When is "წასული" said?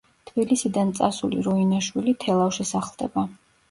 1.01-1.45